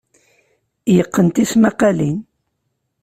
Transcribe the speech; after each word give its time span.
Yeqqen 0.95 1.27
tismaqqalin. 1.35 2.17